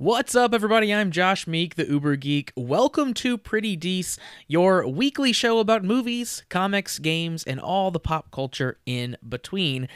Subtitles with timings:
[0.00, 0.94] What's up, everybody?
[0.94, 2.54] I'm Josh Meek, the Uber Geek.
[2.56, 4.16] Welcome to Pretty Dece,
[4.48, 9.88] your weekly show about movies, comics, games, and all the pop culture in between.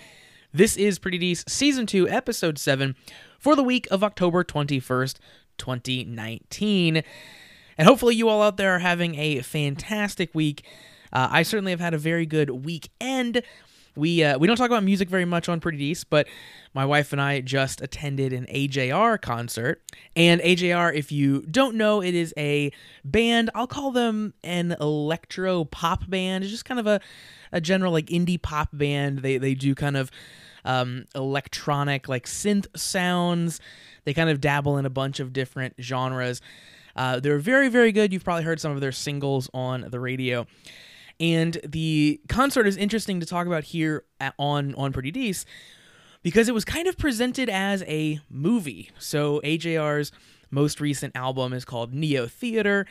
[0.53, 2.97] This is Pretty Dece Season 2, Episode 7,
[3.39, 5.15] for the week of October 21st,
[5.57, 7.03] 2019.
[7.79, 10.67] And hopefully, you all out there are having a fantastic week.
[11.15, 13.43] Uh, I certainly have had a very good weekend.
[13.97, 16.27] We uh, we don't talk about music very much on Pretty Dece, but
[16.75, 19.83] my wife and I just attended an AJR concert.
[20.17, 22.73] And AJR, if you don't know, it is a
[23.05, 23.51] band.
[23.55, 26.43] I'll call them an electro pop band.
[26.43, 27.01] It's just kind of a,
[27.53, 29.21] a general like indie pop band.
[29.21, 30.11] They they do kind of
[30.65, 33.61] um, electronic like synth sounds.
[34.05, 36.41] They kind of dabble in a bunch of different genres.
[36.97, 38.13] Uh, they're very very good.
[38.13, 40.47] You've probably heard some of their singles on the radio.
[41.21, 45.45] And the concert is interesting to talk about here at, on on Pretty Dece
[46.23, 48.91] because it was kind of presented as a movie.
[48.99, 50.11] So AJR's
[50.51, 52.87] most recent album is called Neotheater,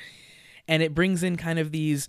[0.67, 2.07] and it brings in kind of these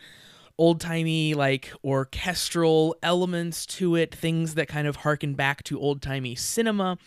[0.57, 6.01] old timey like orchestral elements to it, things that kind of harken back to old
[6.01, 6.99] timey cinema.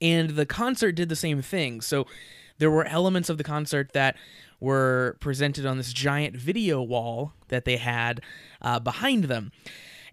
[0.00, 1.80] And the concert did the same thing.
[1.80, 2.06] So
[2.58, 4.16] there were elements of the concert that
[4.60, 8.20] were presented on this giant video wall that they had
[8.60, 9.52] uh, behind them.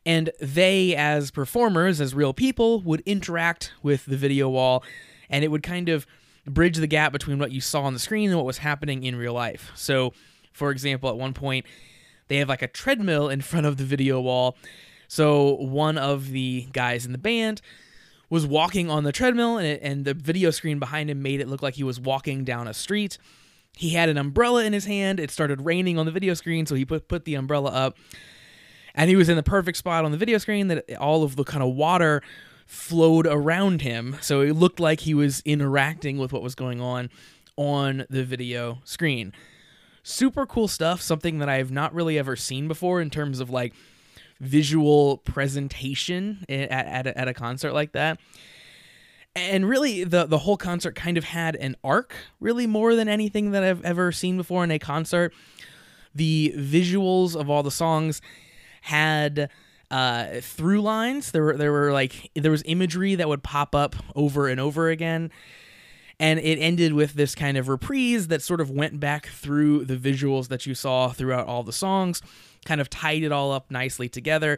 [0.06, 4.84] And they, as performers, as real people, would interact with the video wall,
[5.30, 6.06] and it would kind of
[6.46, 9.16] bridge the gap between what you saw on the screen and what was happening in
[9.16, 9.72] real life.
[9.74, 10.14] So,
[10.54, 11.66] for example, at one point,
[12.28, 14.56] they have like a treadmill in front of the video wall.
[15.08, 17.62] So, one of the guys in the band
[18.30, 21.48] was walking on the treadmill, and, it, and the video screen behind him made it
[21.48, 23.18] look like he was walking down a street
[23.78, 25.20] he had an umbrella in his hand.
[25.20, 27.98] It started raining on the video screen, so he put put the umbrella up,
[28.94, 31.44] and he was in the perfect spot on the video screen that all of the
[31.44, 32.22] kind of water
[32.66, 37.10] flowed around him, so it looked like he was interacting with what was going on
[37.58, 39.34] on the video screen.
[40.04, 41.02] Super cool stuff.
[41.02, 43.74] Something that I've not really ever seen before in terms of like
[44.40, 48.20] visual presentation eh, at, at, a, at a concert like that
[49.36, 53.52] and really the the whole concert kind of had an arc really more than anything
[53.52, 55.34] that I've ever seen before in a concert.
[56.14, 58.22] The visuals of all the songs
[58.82, 59.50] had
[59.92, 61.32] uh, through lines.
[61.32, 64.90] There were there were like there was imagery that would pop up over and over
[64.90, 65.32] again.
[66.18, 69.98] And it ended with this kind of reprise that sort of went back through the
[69.98, 72.22] visuals that you saw throughout all the songs,
[72.64, 74.58] kind of tied it all up nicely together,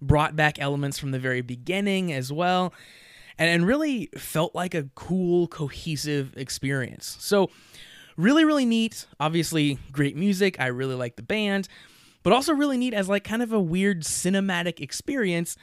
[0.00, 2.72] brought back elements from the very beginning as well
[3.40, 7.16] and, and really felt like a cool, cohesive experience.
[7.18, 7.50] So,
[8.16, 9.06] really, really neat.
[9.18, 10.60] Obviously, great music.
[10.60, 11.66] I really like the band,
[12.22, 15.56] but also really neat as like kind of a weird cinematic experience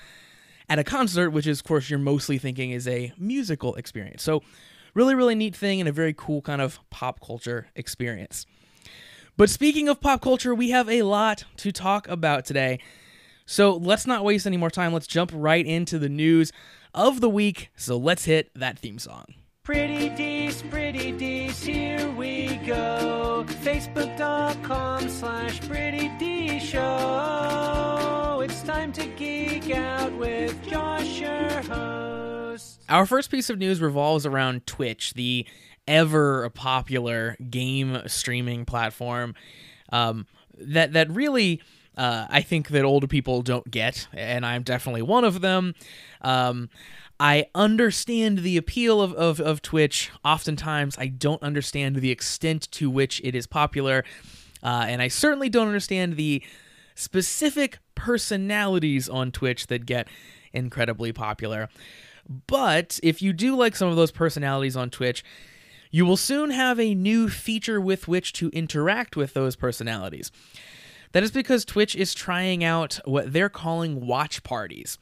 [0.67, 4.23] at a concert, which is, of course, you're mostly thinking is a musical experience.
[4.23, 4.41] So,
[4.95, 8.47] really, really neat thing and a very cool kind of pop culture experience.
[9.37, 12.79] But speaking of pop culture, we have a lot to talk about today.
[13.45, 14.93] So let's not waste any more time.
[14.93, 16.51] Let's jump right into the news
[16.93, 17.69] of the week.
[17.75, 19.25] So let's hit that theme song.
[19.63, 23.45] Pretty Dece, pretty Dece, here we go.
[23.63, 28.41] Facebook.com slash pretty D show.
[28.43, 32.81] It's time to geek out with Josh, your host.
[32.87, 35.45] Our first piece of news revolves around Twitch, the
[35.85, 39.35] ever popular game streaming platform
[39.91, 40.27] um,
[40.57, 41.61] that that really
[41.97, 45.74] uh, I think that older people don't get, and I'm definitely one of them.
[46.22, 46.69] Um,
[47.19, 50.12] I understand the appeal of, of, of Twitch.
[50.24, 54.06] Oftentimes, I don't understand the extent to which it is popular,
[54.62, 56.44] uh, and I certainly don't understand the
[56.94, 60.08] specific personalities on Twitch that get
[60.53, 61.69] incredibly popular.
[62.46, 65.24] But if you do like some of those personalities on Twitch,
[65.90, 70.31] you will soon have a new feature with which to interact with those personalities.
[71.17, 75.00] That is because Twitch is trying out what they're calling watch parties.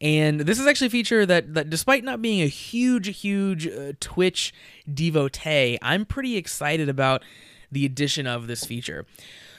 [0.00, 3.94] And this is actually a feature that, that despite not being a huge, huge uh,
[3.98, 4.54] Twitch
[4.94, 7.24] devotee, I'm pretty excited about
[7.72, 9.04] the addition of this feature.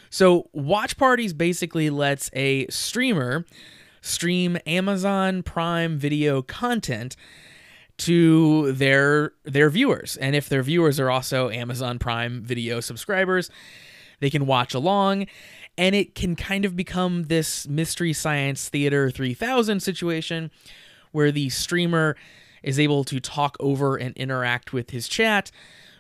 [0.10, 3.46] So, Watch Parties basically lets a streamer
[4.00, 7.18] stream Amazon Prime Video content
[7.98, 10.16] to their their viewers.
[10.16, 13.52] And if their viewers are also Amazon Prime Video subscribers,
[14.19, 15.28] they can watch along,
[15.78, 20.52] and it can kind of become this Mystery Science Theater 3000 situation
[21.12, 22.16] where the streamer
[22.64, 25.52] is able to talk over and interact with his chat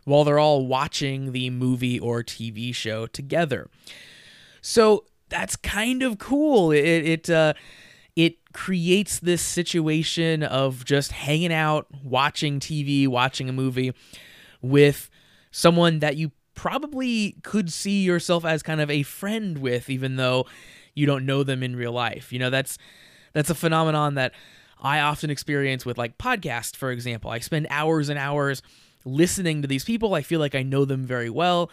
[0.03, 3.69] while they're all watching the movie or TV show together.
[4.61, 6.71] So that's kind of cool.
[6.71, 7.53] It it uh,
[8.15, 13.93] it creates this situation of just hanging out, watching TV, watching a movie
[14.61, 15.09] with
[15.51, 20.47] someone that you probably could see yourself as kind of a friend with, even though
[20.95, 22.33] you don't know them in real life.
[22.33, 22.77] You know, that's
[23.31, 24.33] that's a phenomenon that
[24.81, 27.29] I often experience with like podcasts, for example.
[27.29, 28.63] I spend hours and hours
[29.05, 30.15] listening to these people.
[30.15, 31.69] I feel like I know them very well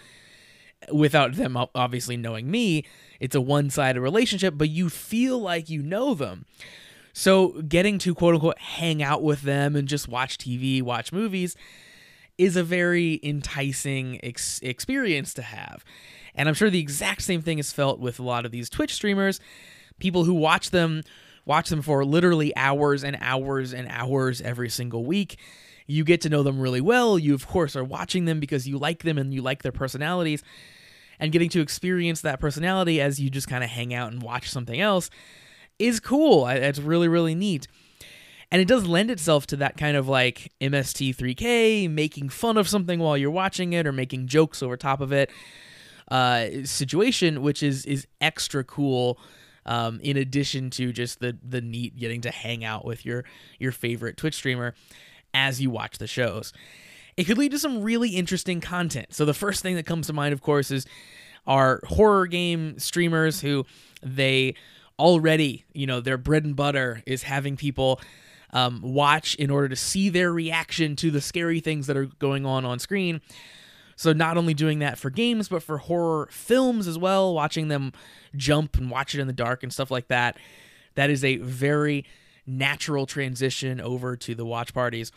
[0.93, 2.85] without them obviously knowing me.
[3.19, 6.45] It's a one sided relationship, but you feel like you know them.
[7.15, 11.57] So getting to quote unquote hang out with them and just watch TV, watch movies
[12.39, 15.85] is a very enticing ex- experience to have.
[16.35, 18.95] And I'm sure the exact same thing is felt with a lot of these Twitch
[18.95, 19.41] streamers,
[19.99, 21.03] people who watch them
[21.47, 25.39] watch them for literally hours and hours and hours every single week.
[25.87, 27.19] You get to know them really well.
[27.19, 30.43] You of course are watching them because you like them and you like their personalities
[31.19, 34.51] and getting to experience that personality as you just kind of hang out and watch
[34.51, 35.11] something else
[35.79, 36.47] is cool.
[36.47, 37.67] It's really, really neat.
[38.51, 43.01] And it does lend itself to that kind of like MST3K, making fun of something
[43.01, 45.31] while you're watching it or making jokes over top of it
[46.11, 49.19] uh, situation, which is is extra cool.
[49.67, 53.25] Um, in addition to just the the neat getting to hang out with your
[53.59, 54.75] your favorite Twitch streamer
[55.33, 56.53] as you watch the shows.
[57.17, 59.15] It could lead to some really interesting content.
[59.15, 60.87] So the first thing that comes to mind, of course, is
[61.47, 63.65] our horror game streamers who
[64.03, 64.55] they
[64.99, 68.01] already, you know, their bread and butter is having people
[68.55, 72.47] um, watch in order to see their reaction to the scary things that are going
[72.47, 73.21] on on screen.
[73.97, 77.93] So not only doing that for games, but for horror films as well, watching them
[78.35, 80.39] jump and watch it in the dark and stuff like that.
[80.95, 82.05] That is a very
[82.47, 85.13] natural transition over to the watch parties.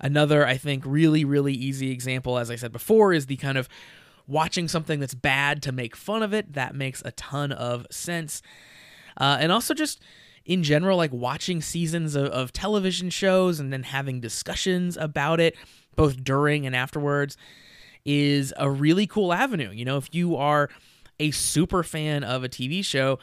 [0.00, 3.68] Another, I think, really, really easy example, as I said before, is the kind of
[4.26, 6.52] watching something that's bad to make fun of it.
[6.52, 8.42] That makes a ton of sense.
[9.16, 10.02] Uh, and also just
[10.46, 15.56] in general, like watching seasons of, of television shows and then having discussions about it,
[15.96, 17.36] both during and afterwards,
[18.04, 19.70] is a really cool avenue.
[19.72, 20.70] You know, if you are
[21.18, 23.18] a super fan of a TV show,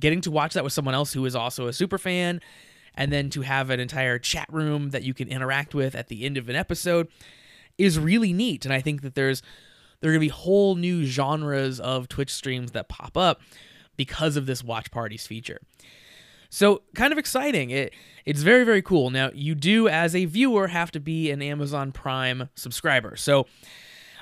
[0.00, 2.40] getting to watch that with someone else who is also a super fan,
[2.94, 6.24] and then to have an entire chat room that you can interact with at the
[6.24, 7.08] end of an episode
[7.76, 8.64] is really neat.
[8.64, 9.42] And I think that there's
[10.00, 13.40] there are gonna be whole new genres of Twitch streams that pop up
[13.96, 15.60] because of this watch parties feature.
[16.50, 17.70] So kind of exciting.
[17.70, 17.92] It
[18.24, 19.10] it's very very cool.
[19.10, 23.16] Now you do as a viewer have to be an Amazon Prime subscriber.
[23.16, 23.46] So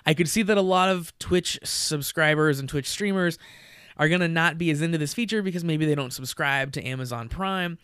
[0.05, 3.38] I could see that a lot of Twitch subscribers and Twitch streamers
[3.96, 6.87] are going to not be as into this feature because maybe they don't subscribe to
[6.87, 7.78] Amazon Prime.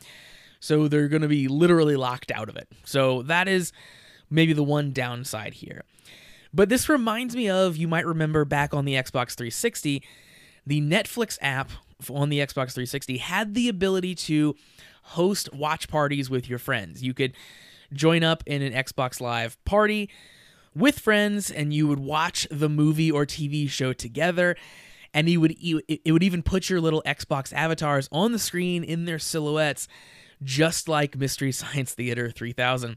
[0.60, 2.68] So they're going to be literally locked out of it.
[2.84, 3.72] So that is
[4.30, 5.82] maybe the one downside here.
[6.54, 10.02] But this reminds me of, you might remember back on the Xbox 360,
[10.66, 11.70] the Netflix app
[12.10, 14.54] on the Xbox 360 had the ability to
[15.02, 17.02] host watch parties with your friends.
[17.02, 17.34] You could
[17.92, 20.08] join up in an Xbox Live party
[20.74, 24.56] with friends and you would watch the movie or TV show together
[25.12, 29.04] and you would it would even put your little Xbox avatars on the screen in
[29.04, 29.88] their silhouettes
[30.42, 32.96] just like Mystery Science Theater 3000.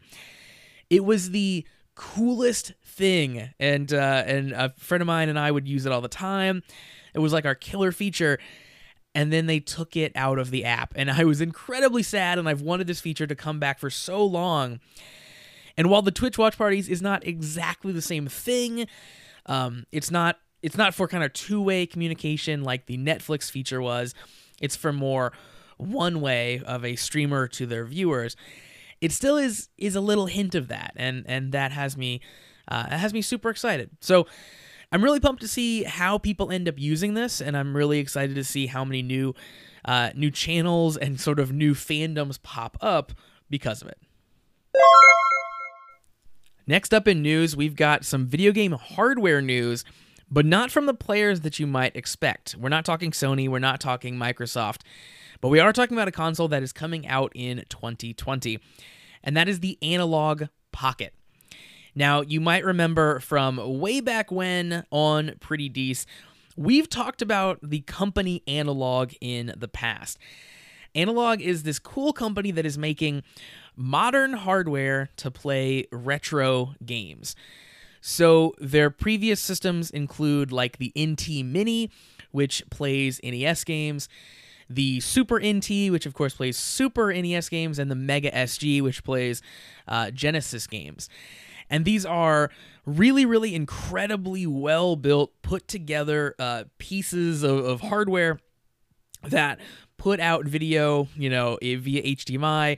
[0.90, 1.66] It was the
[1.96, 6.02] coolest thing and uh, and a friend of mine and I would use it all
[6.02, 6.64] the time.
[7.14, 8.40] It was like our killer feature
[9.16, 12.48] and then they took it out of the app and I was incredibly sad and
[12.48, 14.80] I've wanted this feature to come back for so long
[15.78, 18.88] and while the Twitch watch parties is not exactly the same thing,
[19.46, 23.82] um, it's not it's not for kind of two way communication like the Netflix feature
[23.82, 24.14] was.
[24.62, 25.34] It's for more
[25.78, 28.36] one way of a streamer to their viewers.
[29.02, 32.22] It still is is a little hint of that, and and that has me
[32.68, 33.90] uh, has me super excited.
[34.00, 34.28] So.
[34.92, 38.36] I'm really pumped to see how people end up using this, and I'm really excited
[38.36, 39.34] to see how many new,
[39.84, 43.12] uh, new channels and sort of new fandoms pop up
[43.50, 43.98] because of it.
[46.68, 49.86] Next up in news, we've got some video game hardware news,
[50.32, 52.56] but not from the players that you might expect.
[52.60, 54.82] We're not talking Sony, we're not talking Microsoft,
[55.42, 58.60] but we are talking about a console that is coming out in 2020,
[59.24, 61.14] and that is the Analog Pocket.
[61.96, 66.06] Now, you might remember from way back when on Pretty Dece,
[66.58, 70.18] we've talked about the company Analog in the past.
[70.94, 73.24] Analog is this cool company that is making
[73.78, 77.36] modern hardware to play retro games.
[78.02, 81.90] So their previous systems include like the NT Mini,
[82.32, 84.08] which plays NES games,
[84.70, 89.04] the Super NT, which of course plays Super NES games, and the Mega SG, which
[89.04, 89.42] plays
[89.88, 91.10] uh, Genesis games.
[91.70, 92.52] And these are
[92.86, 98.40] really, really incredibly well built, put together uh, pieces of, of hardware
[99.24, 99.60] that
[99.98, 102.78] put out video, you know, via HDMI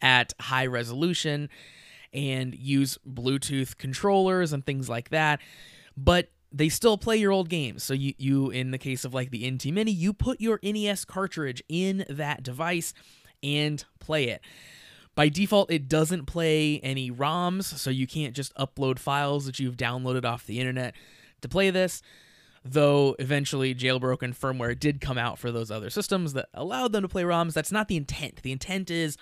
[0.00, 1.48] at high resolution
[2.12, 5.40] and use Bluetooth controllers and things like that.
[5.96, 7.82] But they still play your old games.
[7.82, 11.04] So you, you in the case of like the NT Mini, you put your NES
[11.04, 12.94] cartridge in that device
[13.42, 14.40] and play it.
[15.18, 19.76] By default, it doesn't play any ROMs, so you can't just upload files that you've
[19.76, 20.94] downloaded off the internet
[21.40, 22.02] to play this.
[22.64, 27.08] Though eventually jailbroken firmware did come out for those other systems that allowed them to
[27.08, 27.52] play ROMs.
[27.52, 28.42] That's not the intent.
[28.44, 29.16] The intent is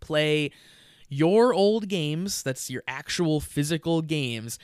[0.00, 0.52] play
[1.10, 4.58] your old games, that's your actual physical games,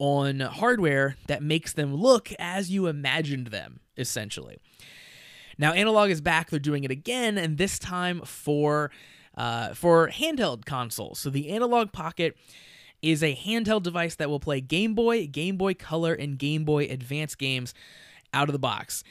[0.00, 4.58] on hardware that makes them look as you imagined them, essentially.
[5.56, 6.50] Now, Analog is back.
[6.50, 8.90] They're doing it again, and this time for
[9.36, 11.18] uh, for handheld consoles.
[11.18, 12.36] So the Analog Pocket
[13.02, 16.84] is a handheld device that will play Game Boy, Game Boy Color, and Game Boy
[16.84, 17.74] Advance games
[18.32, 19.04] out of the box.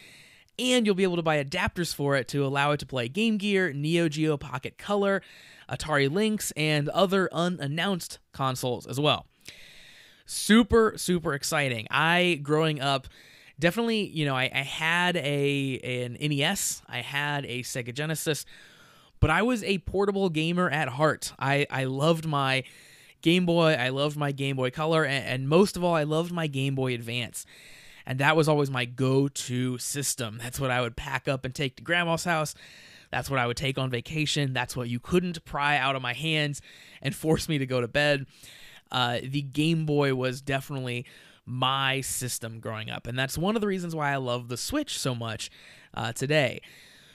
[0.57, 3.37] And you'll be able to buy adapters for it to allow it to play Game
[3.37, 5.21] Gear, Neo Geo Pocket Color,
[5.69, 9.25] Atari Lynx, and other unannounced consoles as well.
[10.25, 11.87] Super, super exciting.
[11.91, 13.07] I, growing up,
[13.59, 18.45] definitely, you know, I, I had a an NES, I had a Sega Genesis,
[19.25, 21.33] but I was a portable gamer at heart.
[21.39, 22.63] I, I loved my
[23.23, 26.31] Game Boy, I loved my Game Boy Color, and, and most of all, I loved
[26.31, 27.43] my Game Boy Advance.
[28.05, 30.37] And that was always my go to system.
[30.39, 32.53] That's what I would pack up and take to grandma's house.
[33.09, 34.53] That's what I would take on vacation.
[34.53, 36.61] That's what you couldn't pry out of my hands
[37.01, 38.27] and force me to go to bed.
[38.91, 41.03] Uh, the Game Boy was definitely
[41.47, 43.07] my system growing up.
[43.07, 45.49] And that's one of the reasons why I love the Switch so much
[45.95, 46.61] uh, today.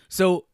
[0.08, 0.46] So,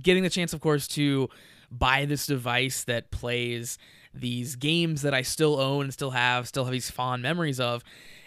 [0.00, 1.28] getting the chance, of course, to
[1.70, 3.78] buy this device that plays
[4.14, 7.82] these games that I still own and still have, still have these fond memories of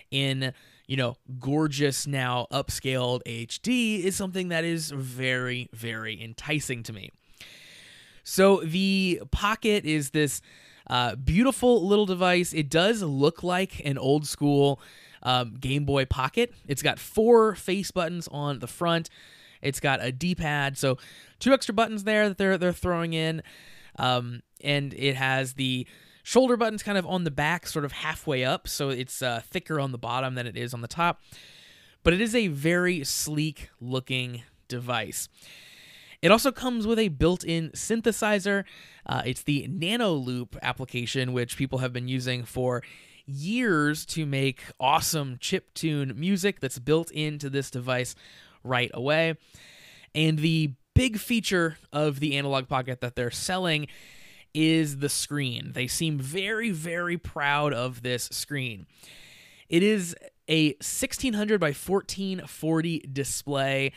[0.10, 0.54] in,
[0.88, 7.12] you know, gorgeous now upscaled HD is something that is very, very enticing to me.
[8.24, 10.42] So the Pocket is this
[10.88, 12.54] uh, beautiful little device.
[12.54, 14.80] It does look like an old school
[15.22, 16.54] um, Game Boy Pocket.
[16.68, 19.10] It's got four face buttons on the front.
[19.62, 20.98] It's got a D-pad, so
[21.46, 23.44] two extra buttons there that they're they're throwing in,
[24.00, 25.88] um, and it has the
[26.24, 29.80] shoulder buttons kind of on the back, sort of halfway up, so it's uh, thicker
[29.80, 31.22] on the bottom than it is on the top.
[32.02, 35.30] But it is a very sleek looking device.
[36.20, 38.64] It also comes with a built in synthesizer.
[39.06, 42.82] Uh, it's the Nanoloop application, which people have been using for
[43.28, 48.16] years to make awesome chip tune music that's built into this device
[48.64, 49.36] right away.
[50.16, 53.88] And the big feature of the Analog Pocket that they're selling
[54.54, 55.74] is the screen.
[55.74, 58.88] They seem very, very proud of this screen.
[59.70, 60.16] It is
[60.48, 63.92] a 1600 by 1440 display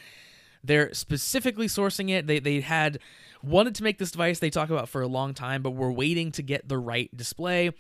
[0.65, 2.27] they're specifically sourcing it.
[2.27, 2.99] They they had
[3.43, 6.33] wanted to make this device they talk about for a long time, but were waiting
[6.33, 7.71] to get the right display.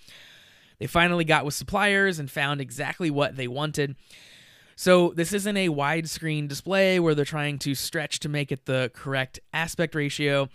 [0.78, 3.96] They finally got with suppliers and found exactly what they wanted.
[4.78, 8.92] So this isn't a widescreen display where they're trying to stretch to make it the
[8.94, 10.50] correct aspect ratio.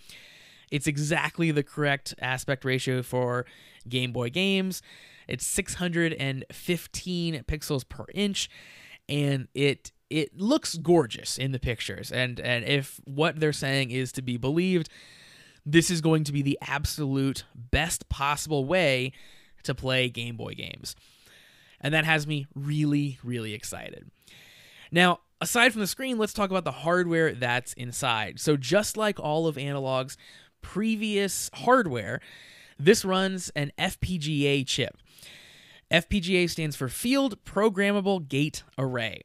[0.71, 3.45] It's exactly the correct aspect ratio for
[3.85, 4.81] Game Boy games.
[5.27, 8.49] It's 615 pixels per inch
[9.09, 14.13] and it it looks gorgeous in the pictures and and if what they're saying is
[14.13, 14.87] to be believed
[15.65, 19.11] this is going to be the absolute best possible way
[19.63, 20.95] to play Game Boy games.
[21.83, 24.09] And that has me really really excited.
[24.91, 28.39] Now, aside from the screen, let's talk about the hardware that's inside.
[28.39, 30.17] So just like all of Analog's
[30.61, 32.21] previous hardware,
[32.79, 34.97] this runs an FPGA chip.
[35.91, 39.21] FPGA stands for Field Programmable Gate Array.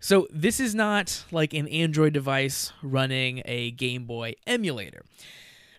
[0.00, 5.02] So this is not like an Android device running a Game Boy emulator.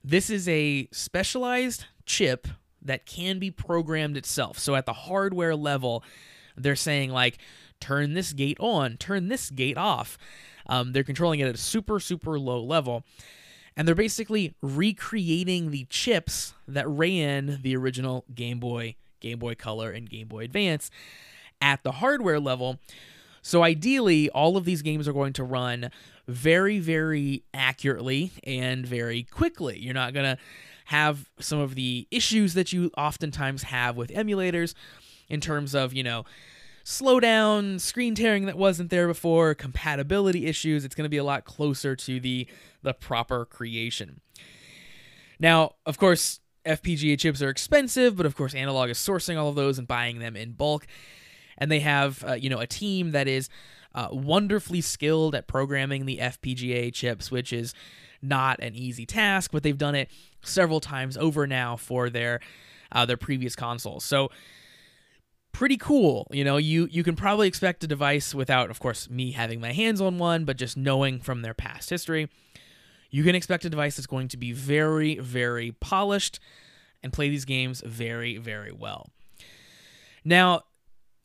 [0.04, 2.48] This is a specialized chip
[2.84, 4.60] that can be programmed itself.
[4.60, 6.04] So at the hardware level,
[6.56, 7.38] they're saying like
[7.80, 10.18] turn this gate on, turn this gate off.
[10.68, 13.04] Um, they're controlling it at a super super low level,
[13.75, 19.92] and they're basically recreating the chips that ran the original Game Boy, Game Boy Color,
[19.92, 20.90] and Game Boy Advance
[21.62, 22.80] at the hardware level
[23.44, 25.92] so ideally, all of these games are going to run
[26.28, 29.78] very, very accurately and very quickly.
[29.78, 30.42] You're not going to
[30.86, 34.74] have some of the issues that you oftentimes have with emulators
[35.30, 36.25] in terms of, you know,
[36.86, 40.84] slowdown, screen tearing that wasn't there before, compatibility issues.
[40.84, 42.48] It's going to be a lot closer to the
[42.82, 44.20] the proper creation.
[45.40, 49.56] Now, of course, FPGA chips are expensive, but of course, Analog is sourcing all of
[49.56, 50.86] those and buying them in bulk
[51.58, 53.50] and they have uh, you know a team that is
[53.96, 57.74] uh, wonderfully skilled at programming the FPGA chips, which is
[58.24, 60.10] not an easy task, but they've done it
[60.44, 62.39] several times over now for their
[62.92, 64.03] uh, their previous consoles.
[64.03, 64.30] So
[65.51, 66.27] pretty cool.
[66.32, 69.72] You know, you you can probably expect a device without, of course, me having my
[69.72, 72.30] hands on one, but just knowing from their past history.
[73.10, 76.39] You can expect a device that's going to be very, very polished
[77.03, 79.08] and play these games very, very well.
[80.25, 80.62] Now,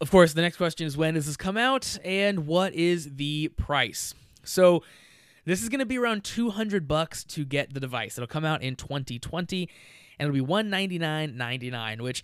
[0.00, 3.48] of course, the next question is when does this come out and what is the
[3.56, 4.12] price?
[4.44, 4.82] So,
[5.48, 8.18] this is going to be around 200 bucks to get the device.
[8.18, 9.68] It'll come out in 2020
[10.18, 12.22] and it'll be 199.99, which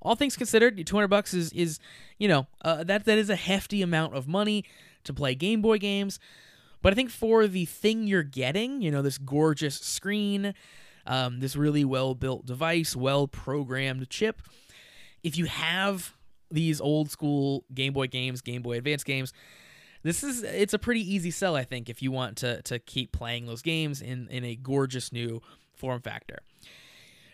[0.00, 1.78] all things considered, 200 bucks is is,
[2.18, 4.64] you know, uh, that that is a hefty amount of money
[5.04, 6.18] to play Game Boy games.
[6.80, 10.54] But I think for the thing you're getting, you know, this gorgeous screen,
[11.06, 14.42] um, this really well built device, well programmed chip,
[15.22, 16.14] if you have
[16.50, 19.32] these old school Game Boy games, Game Boy Advance games,
[20.02, 23.12] this is it's a pretty easy sell, I think, if you want to to keep
[23.12, 25.40] playing those games in in a gorgeous new
[25.74, 26.40] form factor.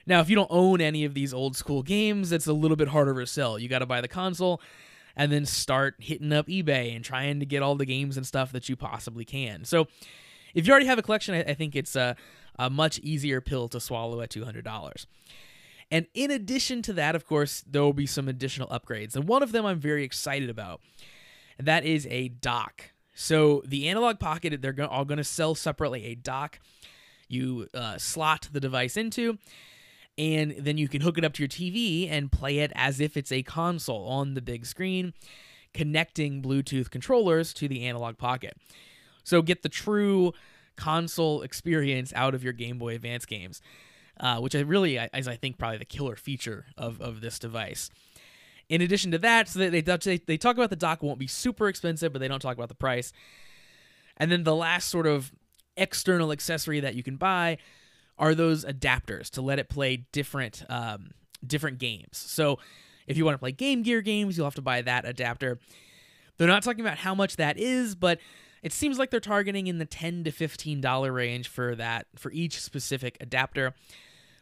[0.06, 2.88] Now, if you don't own any of these old school games, it's a little bit
[2.88, 3.58] harder to sell.
[3.58, 4.62] You got to buy the console
[5.14, 8.50] and then start hitting up eBay and trying to get all the games and stuff
[8.52, 9.64] that you possibly can.
[9.64, 9.86] So,
[10.54, 12.16] if you already have a collection, I, think it's a,
[12.58, 15.06] a much easier pill to swallow at $200.
[15.90, 19.14] And in addition to that, of course, there will be some additional upgrades.
[19.14, 20.80] And one of them I'm very excited about,
[21.58, 22.90] that is a dock.
[23.14, 26.60] So, the Analog Pocket, they're all going to sell separately a dock
[27.28, 29.38] you uh, slot the device into
[30.18, 33.16] and then you can hook it up to your TV and play it as if
[33.16, 35.14] it's a console on the big screen,
[35.72, 38.56] connecting Bluetooth controllers to the analog pocket.
[39.22, 40.32] So get the true
[40.76, 43.62] console experience out of your Game Boy Advance games,
[44.18, 47.88] uh, which I really is I think probably the killer feature of, of this device.
[48.68, 51.68] In addition to that, so they, they they talk about the dock won't be super
[51.68, 53.12] expensive, but they don't talk about the price.
[54.18, 55.32] And then the last sort of
[55.76, 57.58] external accessory that you can buy
[58.18, 61.12] are those adapters to let it play different um,
[61.46, 62.18] different games.
[62.18, 62.58] So
[63.06, 65.58] if you want to play Game Gear games, you'll have to buy that adapter.
[66.36, 68.20] They're not talking about how much that is, but
[68.62, 72.30] it seems like they're targeting in the 10 to 15 dollar range for that for
[72.32, 73.74] each specific adapter.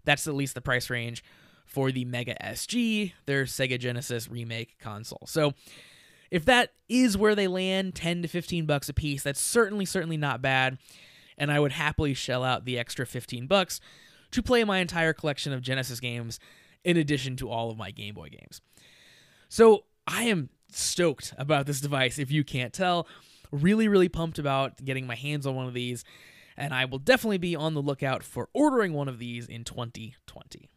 [0.04, 1.22] That's at least the price range
[1.66, 5.22] for the Mega SG, their Sega Genesis remake console.
[5.26, 5.52] So
[6.30, 10.16] if that is where they land, 10 to 15 bucks a piece, that's certainly certainly
[10.16, 10.78] not bad
[11.38, 13.80] and I would happily shell out the extra 15 bucks
[14.30, 16.40] to play my entire collection of Genesis games
[16.84, 18.60] in addition to all of my Game Boy games.
[19.48, 23.06] So, I am stoked about this device if you can't tell.
[23.50, 26.04] Really really pumped about getting my hands on one of these
[26.56, 30.70] and I will definitely be on the lookout for ordering one of these in 2020.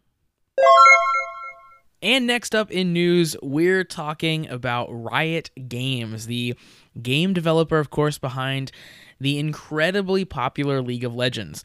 [2.02, 6.56] And next up in news, we're talking about Riot Games, the
[7.02, 8.72] game developer, of course, behind
[9.20, 11.64] the incredibly popular League of Legends.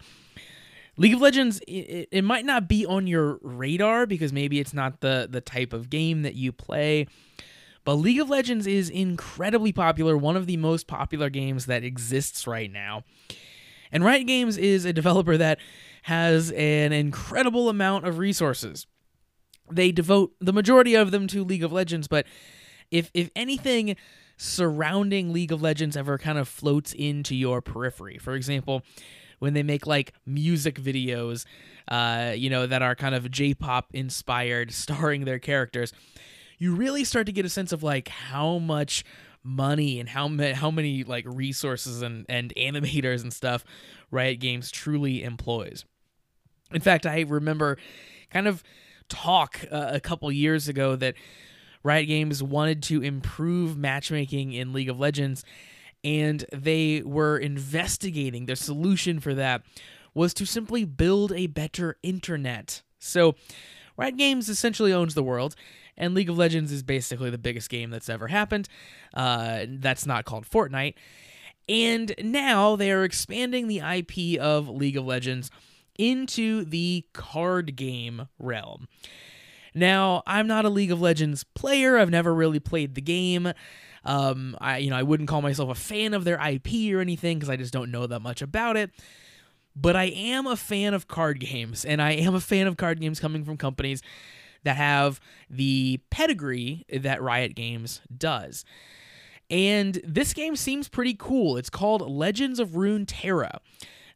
[0.97, 5.01] League of Legends, it, it, might not be on your radar because maybe it's not
[5.01, 7.07] the, the type of game that you play,
[7.85, 12.47] but League of Legends is incredibly popular, one of the most popular games that exists
[12.47, 13.03] right now.
[13.95, 15.59] And Riot Games is a developer that
[16.03, 18.87] has an incredible amount of resources.
[19.71, 22.27] They devote the majority of them to League of Legends, but
[22.91, 23.97] if if anything
[24.37, 28.19] surrounding League of Legends ever kind of floats into your periphery.
[28.19, 28.83] For example,
[29.39, 31.45] when they make like music videos,
[31.89, 35.93] uh, you know, that are kind of J-pop inspired, starring their characters,
[36.59, 39.05] you really start to get a sense of like how much
[39.45, 43.65] money and how many how many like resources and and animators and stuff
[44.11, 45.85] Riot Games truly employs.
[46.73, 47.77] In fact, I remember
[48.31, 48.63] kind of
[49.09, 51.15] talk uh, a couple years ago that
[51.83, 55.45] Riot Games wanted to improve matchmaking in League of Legends,
[56.03, 59.63] and they were investigating the solution for that
[60.15, 62.83] was to simply build a better internet.
[62.99, 63.35] So,
[63.97, 65.55] Riot Games essentially owns the world,
[65.97, 68.69] and League of Legends is basically the biggest game that's ever happened.
[69.13, 70.95] Uh, that's not called Fortnite.
[71.69, 75.51] And now they are expanding the IP of League of Legends
[75.97, 78.89] into the card game realm.
[79.75, 81.99] Now, I'm not a League of Legends player.
[81.99, 83.53] I've never really played the game.
[84.05, 87.39] Um, I you know I wouldn't call myself a fan of their IP or anything
[87.39, 88.91] because I just don't know that much about it.
[89.75, 93.01] But I am a fan of card games, and I am a fan of card
[93.01, 94.03] games coming from companies
[94.65, 98.65] that have the pedigree that Riot Games does.
[99.51, 101.57] And this game seems pretty cool.
[101.57, 103.59] It's called Legends of Runeterra.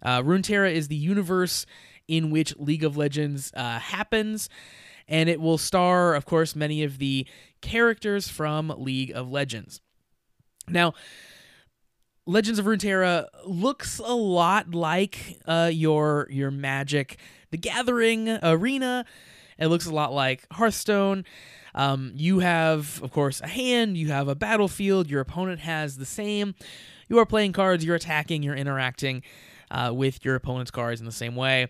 [0.03, 1.67] Uh, Runeterra is the universe
[2.07, 4.49] in which League of Legends uh, happens
[5.09, 7.27] and it will star, of course, many of the
[7.63, 9.81] characters from League of Legends.
[10.69, 10.93] Now,
[12.27, 17.19] Legends of Runeterra looks a lot like uh, your your Magic
[17.51, 19.07] the Gathering arena.
[19.59, 21.25] It looks a lot like Hearthstone.
[21.75, 26.07] Um, you have, of course, a hand, you have a battlefield, your opponent has the
[26.07, 26.55] same.
[27.09, 29.23] You are playing cards, you're attacking, you're interacting
[29.71, 31.69] uh, with your opponent's cards in the same way.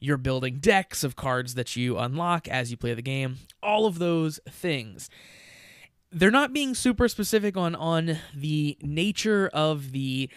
[0.00, 3.38] You're building decks of cards that you unlock as you play the game.
[3.62, 5.10] All of those things.
[6.10, 10.30] They're not being super specific on on the nature of the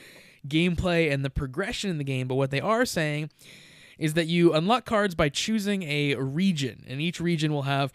[0.48, 3.30] gameplay and the progression in the game, but what they are saying
[4.02, 7.94] is that you unlock cards by choosing a region, and each region will have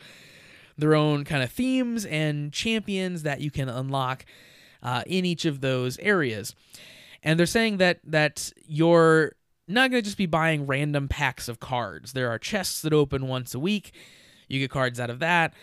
[0.79, 4.25] their own kind of themes and champions that you can unlock
[4.83, 6.55] uh, in each of those areas.
[7.23, 9.33] And they're saying that that you're
[9.67, 12.13] not going to just be buying random packs of cards.
[12.13, 13.93] There are chests that open once a week.
[14.47, 15.55] You get cards out of that.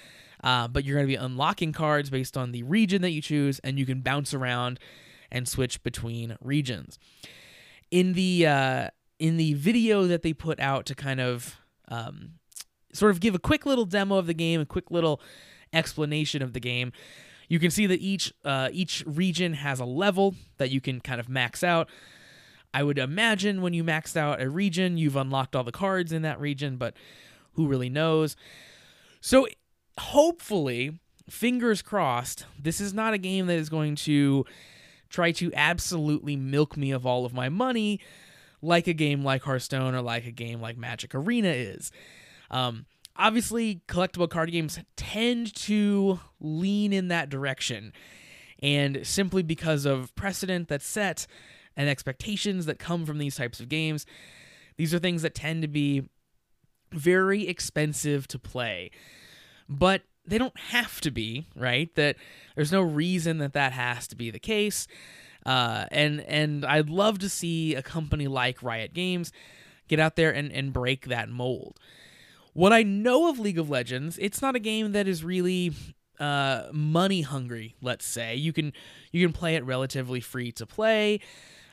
[0.44, 3.60] Uh, but you're going to be unlocking cards based on the region that you choose,
[3.60, 4.78] and you can bounce around
[5.32, 7.00] and switch between regions.
[7.92, 8.88] In the uh,
[9.24, 11.56] in the video that they put out to kind of
[11.88, 12.32] um,
[12.92, 15.22] sort of give a quick little demo of the game, a quick little
[15.72, 16.92] explanation of the game,
[17.48, 21.22] you can see that each uh, each region has a level that you can kind
[21.22, 21.88] of max out.
[22.74, 26.24] I would imagine when you maxed out a region, you've unlocked all the cards in
[26.24, 26.94] that region, but
[27.54, 28.36] who really knows?
[29.22, 29.48] So
[29.98, 34.46] hopefully, fingers crossed, this is not a game that is going to
[35.08, 38.02] try to absolutely milk me of all of my money
[38.64, 41.92] like a game like Hearthstone or like a game like Magic Arena is.
[42.50, 47.94] Um, obviously, collectible card games tend to lean in that direction.
[48.62, 51.28] And simply because of precedent that's set
[51.76, 54.06] and expectations that come from these types of games,
[54.78, 56.10] these are things that tend to be
[56.92, 58.92] very expensive to play.
[59.68, 61.94] But they don't have to be, right?
[61.96, 62.16] That
[62.56, 64.88] there's no reason that that has to be the case.
[65.46, 69.32] Uh, and and I'd love to see a company like Riot Games
[69.88, 71.80] get out there and, and break that mold.
[72.54, 75.74] What I know of League of Legends, it's not a game that is really
[76.20, 77.76] uh, money hungry.
[77.82, 78.74] Let's say you can
[79.12, 81.20] you can play it relatively free to play,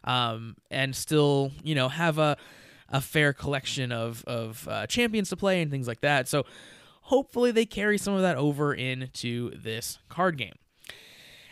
[0.05, 2.37] um, and still you know have a
[2.89, 6.27] a fair collection of of uh, champions to play and things like that.
[6.29, 6.45] So
[7.03, 10.55] hopefully they carry some of that over into this card game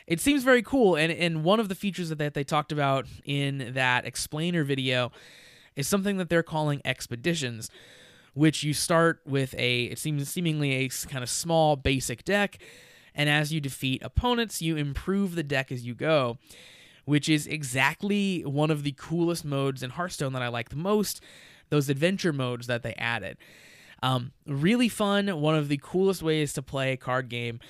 [0.08, 0.96] it seems very cool.
[0.96, 5.12] And and one of the features that they talked about in that explainer video
[5.76, 7.70] is something that they're calling expeditions,
[8.32, 12.58] which you start with a it seems seemingly a kind of small basic deck,
[13.14, 16.38] and as you defeat opponents, you improve the deck as you go.
[17.04, 21.22] Which is exactly one of the coolest modes in Hearthstone that I like the most.
[21.70, 23.38] Those adventure modes that they added.
[24.02, 25.28] Um, really fun.
[25.40, 27.60] One of the coolest ways to play a card game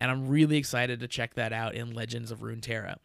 [0.00, 2.96] and I'm really excited to check that out in Legends of Runeterra.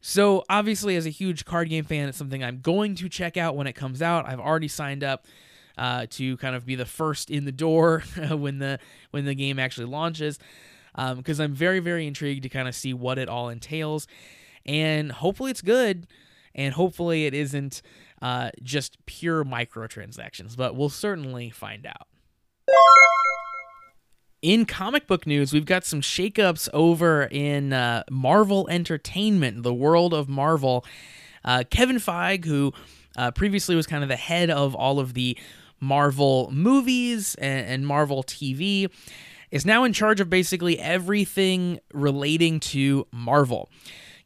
[0.00, 3.54] So, obviously, as a huge card game fan, it's something I'm going to check out
[3.54, 4.28] when it comes out.
[4.28, 5.26] I've already signed up
[5.78, 8.80] uh, to kind of be the first in the door when the
[9.12, 10.40] when the game actually launches,
[11.16, 14.08] because um, I'm very very intrigued to kind of see what it all entails,
[14.66, 16.08] and hopefully it's good,
[16.52, 17.80] and hopefully it isn't
[18.20, 20.56] uh, just pure microtransactions.
[20.56, 22.08] But we'll certainly find out.
[24.42, 30.12] In comic book news, we've got some shakeups over in uh, Marvel Entertainment, the world
[30.12, 30.84] of Marvel.
[31.44, 32.72] Uh, Kevin Feige, who
[33.16, 35.38] uh, previously was kind of the head of all of the
[35.78, 38.90] Marvel movies and, and Marvel TV,
[39.52, 43.70] is now in charge of basically everything relating to Marvel.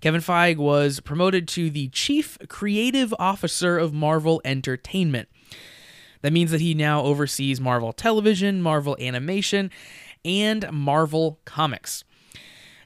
[0.00, 5.28] Kevin Feige was promoted to the Chief Creative Officer of Marvel Entertainment.
[6.22, 9.70] That means that he now oversees Marvel Television, Marvel Animation,
[10.26, 12.04] and Marvel Comics.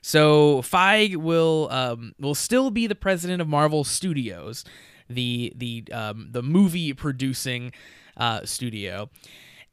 [0.03, 4.64] So Feige will um, will still be the president of Marvel Studios,
[5.09, 7.72] the the um, the movie producing
[8.16, 9.11] uh, studio,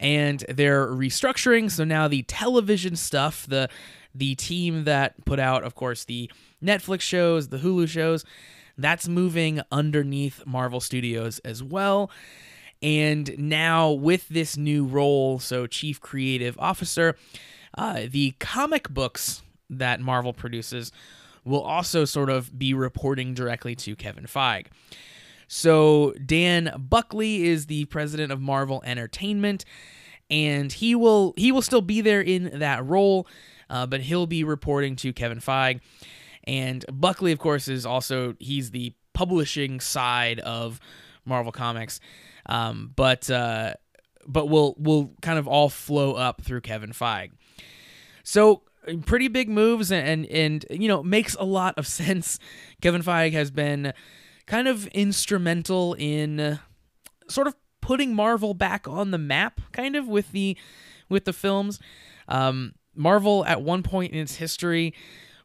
[0.00, 1.70] and they're restructuring.
[1.70, 3.68] So now the television stuff, the
[4.14, 6.30] the team that put out, of course, the
[6.62, 8.24] Netflix shows, the Hulu shows,
[8.76, 12.10] that's moving underneath Marvel Studios as well.
[12.82, 17.16] And now with this new role, so chief creative officer,
[17.76, 20.92] uh, the comic books that Marvel produces
[21.44, 24.66] will also sort of be reporting directly to Kevin Feige.
[25.48, 29.64] So Dan Buckley is the president of Marvel Entertainment,
[30.30, 33.26] and he will he will still be there in that role,
[33.70, 35.80] uh, but he'll be reporting to Kevin Feige.
[36.44, 40.80] And Buckley, of course, is also he's the publishing side of
[41.24, 41.98] Marvel Comics,
[42.46, 43.74] um, but uh,
[44.26, 47.32] but will will kind of all flow up through Kevin Feige.
[48.28, 48.60] So
[49.06, 52.38] pretty big moves and, and and you know makes a lot of sense.
[52.82, 53.94] Kevin Feige has been
[54.44, 56.58] kind of instrumental in
[57.28, 60.58] sort of putting Marvel back on the map, kind of with the
[61.08, 61.80] with the films.
[62.28, 64.92] Um, Marvel, at one point in its history,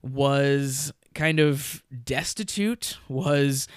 [0.02, 3.70] was kind of destitute, was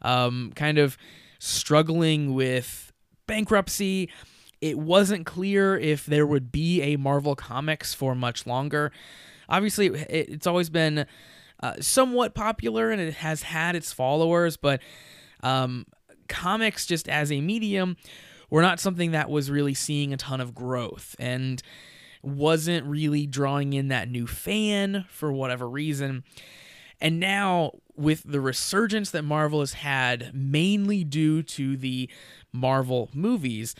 [0.00, 0.96] um, kind of
[1.38, 2.94] struggling with
[3.26, 4.08] bankruptcy.
[4.64, 8.92] It wasn't clear if there would be a Marvel Comics for much longer.
[9.46, 11.04] Obviously, it, it's always been
[11.60, 14.80] uh, somewhat popular and it has had its followers, but
[15.42, 15.84] um,
[16.28, 17.98] comics, just as a medium,
[18.48, 21.62] were not something that was really seeing a ton of growth and
[22.22, 26.24] wasn't really drawing in that new fan for whatever reason.
[27.02, 32.08] And now, with the resurgence that Marvel has had, mainly due to the
[32.50, 33.74] Marvel movies,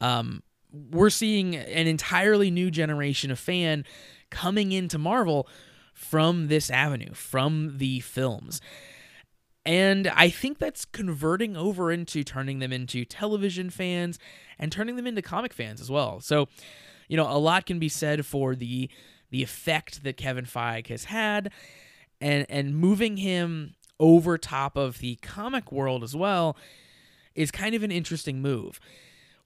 [0.00, 3.84] um, we're seeing an entirely new generation of fan
[4.30, 5.48] coming into Marvel
[5.92, 8.60] from this avenue, from the films.
[9.64, 14.18] And I think that's converting over into turning them into television fans
[14.58, 16.20] and turning them into comic fans as well.
[16.20, 16.48] So,
[17.08, 18.90] you know, a lot can be said for the
[19.30, 21.50] the effect that Kevin Feige has had
[22.20, 26.56] and and moving him over top of the comic world as well
[27.34, 28.80] is kind of an interesting move.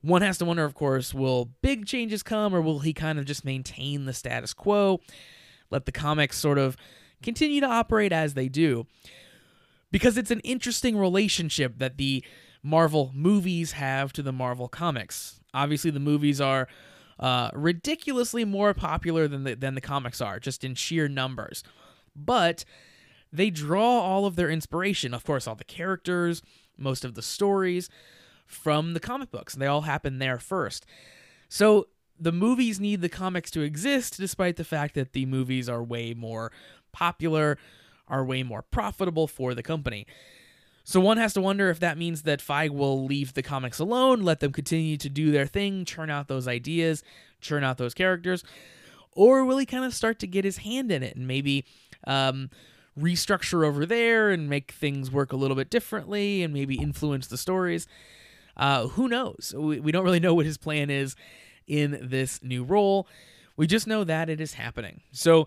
[0.00, 3.24] One has to wonder, of course, will big changes come or will he kind of
[3.24, 5.00] just maintain the status quo,
[5.70, 6.76] let the comics sort of
[7.22, 8.86] continue to operate as they do?
[9.90, 12.24] Because it's an interesting relationship that the
[12.62, 15.40] Marvel movies have to the Marvel comics.
[15.54, 16.68] Obviously, the movies are
[17.18, 21.64] uh, ridiculously more popular than the, than the comics are, just in sheer numbers.
[22.14, 22.64] But
[23.32, 26.42] they draw all of their inspiration, of course, all the characters,
[26.76, 27.88] most of the stories
[28.48, 29.54] from the comic books.
[29.54, 30.84] and They all happen there first.
[31.48, 31.86] So
[32.18, 36.14] the movies need the comics to exist, despite the fact that the movies are way
[36.14, 36.50] more
[36.90, 37.58] popular,
[38.08, 40.06] are way more profitable for the company.
[40.82, 44.22] So one has to wonder if that means that Feige will leave the comics alone,
[44.22, 47.04] let them continue to do their thing, churn out those ideas,
[47.42, 48.42] churn out those characters,
[49.12, 51.66] or will he kind of start to get his hand in it and maybe
[52.06, 52.48] um,
[52.98, 57.36] restructure over there and make things work a little bit differently and maybe influence the
[57.36, 57.86] stories?
[58.58, 59.54] Uh, who knows?
[59.56, 61.14] We, we don't really know what his plan is
[61.66, 63.06] in this new role.
[63.56, 65.02] We just know that it is happening.
[65.12, 65.46] So,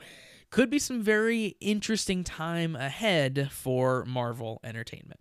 [0.50, 5.20] could be some very interesting time ahead for Marvel Entertainment.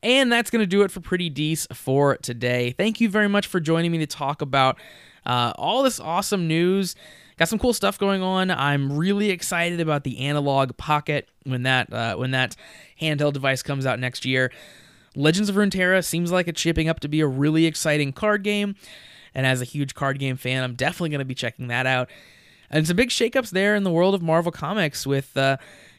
[0.00, 2.70] And that's going to do it for Pretty Dece for today.
[2.70, 4.78] Thank you very much for joining me to talk about
[5.26, 6.94] uh, all this awesome news.
[7.36, 8.50] Got some cool stuff going on.
[8.50, 12.56] I'm really excited about the Analog Pocket when that uh, when that
[13.00, 14.52] handheld device comes out next year.
[15.18, 18.76] Legends of Runeterra seems like it's shaping up to be a really exciting card game.
[19.34, 22.08] And as a huge card game fan, I'm definitely going to be checking that out.
[22.70, 25.56] And some big shakeups there in the world of Marvel Comics with uh,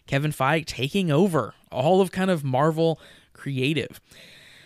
[0.07, 2.99] Kevin Feige taking over all of kind of Marvel
[3.33, 3.99] creative.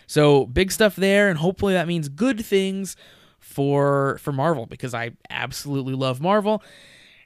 [0.05, 2.95] So big stuff there, and hopefully that means good things
[3.39, 6.61] for for Marvel because I absolutely love Marvel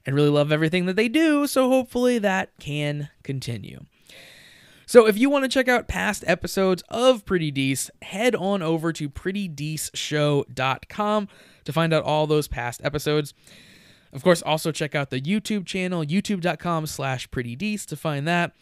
[0.05, 1.45] and really love everything that they do.
[1.47, 3.85] So hopefully that can continue.
[4.89, 8.93] So if you want to check out past episodes of Pretty Dece, head on over
[8.93, 11.27] to prettydeceshow.com
[11.65, 13.33] to find out all those past episodes.
[14.13, 18.53] Of course, also check out the YouTube channel, youtube.com slash prettydece to find that.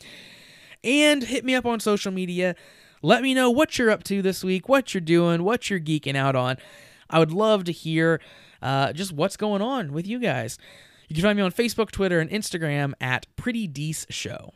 [0.84, 2.56] And hit me up on social media.
[3.04, 6.16] Let me know what you're up to this week, what you're doing, what you're geeking
[6.16, 6.58] out on.
[7.08, 8.20] I would love to hear
[8.64, 10.58] uh, just what's going on with you guys.
[11.08, 14.54] You can find me on Facebook, Twitter, and Instagram at Pretty Dece Show.